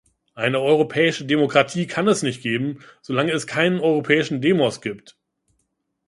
Eine 0.33 0.59
europäische 0.59 1.25
Demokratie 1.25 1.85
kann 1.85 2.07
es 2.07 2.23
nicht 2.23 2.41
geben, 2.41 2.83
solange 3.03 3.33
es 3.33 3.45
keinen 3.45 3.79
europäischen 3.79 4.41
Demos 4.41 4.81
gibt. 4.81 5.15